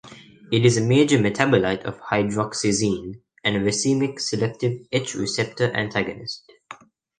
[0.51, 6.51] It is a major metabolite of hydroxyzine, and a racemic selective H receptor antagonist.